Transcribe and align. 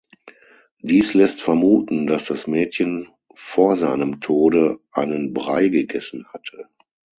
Dies 0.81 1.13
lässt 1.13 1.43
vermuten, 1.43 2.07
dass 2.07 2.25
das 2.25 2.47
Mädchen 2.47 3.09
vor 3.35 3.75
seinem 3.75 4.19
Tode 4.19 4.79
einen 4.91 5.31
Brei 5.31 5.67
gegessen 5.67 6.25
hatte. 6.33 6.65